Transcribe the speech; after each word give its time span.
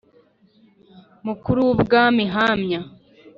Mukuru 1.25 1.59
w 1.67 1.69
ubwami 1.75 2.23
hamya 2.35 2.79